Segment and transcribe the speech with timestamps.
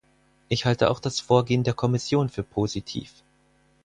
[0.49, 3.21] Ich halte auch das Vorgehen der Kommission für positiv.